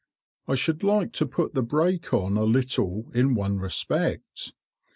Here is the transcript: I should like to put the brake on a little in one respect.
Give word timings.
I 0.47 0.55
should 0.55 0.81
like 0.81 1.11
to 1.13 1.27
put 1.27 1.53
the 1.53 1.61
brake 1.61 2.11
on 2.11 2.35
a 2.35 2.41
little 2.43 3.11
in 3.13 3.35
one 3.35 3.59
respect. 3.59 4.51